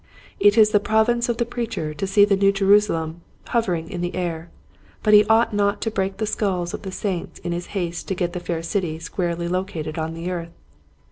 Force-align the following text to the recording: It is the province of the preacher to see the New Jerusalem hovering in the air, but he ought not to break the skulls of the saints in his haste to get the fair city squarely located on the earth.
It 0.39 0.57
is 0.57 0.71
the 0.71 0.79
province 0.79 1.29
of 1.29 1.37
the 1.37 1.45
preacher 1.45 1.93
to 1.93 2.07
see 2.07 2.25
the 2.25 2.35
New 2.35 2.51
Jerusalem 2.51 3.21
hovering 3.45 3.87
in 3.87 4.01
the 4.01 4.15
air, 4.15 4.49
but 5.03 5.13
he 5.13 5.25
ought 5.27 5.53
not 5.53 5.79
to 5.81 5.91
break 5.91 6.17
the 6.17 6.25
skulls 6.25 6.73
of 6.73 6.81
the 6.81 6.91
saints 6.91 7.37
in 7.41 7.51
his 7.51 7.67
haste 7.77 8.07
to 8.07 8.15
get 8.15 8.33
the 8.33 8.39
fair 8.39 8.63
city 8.63 8.97
squarely 8.97 9.47
located 9.47 9.99
on 9.99 10.15
the 10.15 10.31
earth. 10.31 10.53